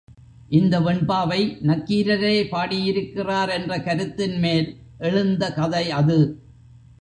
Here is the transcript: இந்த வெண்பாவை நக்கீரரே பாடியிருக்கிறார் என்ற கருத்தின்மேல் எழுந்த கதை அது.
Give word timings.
இந்த 0.49 0.79
வெண்பாவை 0.79 1.57
நக்கீரரே 1.61 2.47
பாடியிருக்கிறார் 2.49 3.49
என்ற 3.49 3.77
கருத்தின்மேல் 3.77 4.69
எழுந்த 4.97 5.51
கதை 5.51 5.91
அது. 5.91 6.19